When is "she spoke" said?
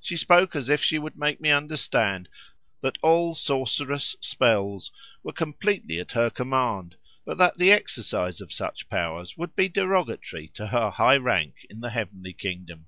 0.00-0.54